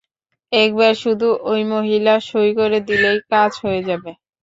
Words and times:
একবার 0.51 0.93
শুধু 1.03 1.27
ওই 1.51 1.61
মহিলা 1.73 2.13
সই 2.29 2.49
করে 2.59 2.79
দিলেই, 2.87 3.17
কাজ 3.31 3.51
হয়ে 3.63 3.81
যাবে। 3.89 4.11